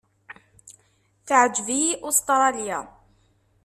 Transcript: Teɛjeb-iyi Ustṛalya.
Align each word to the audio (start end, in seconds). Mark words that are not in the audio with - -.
Teɛjeb-iyi 1.27 1.93
Ustṛalya. 2.07 2.79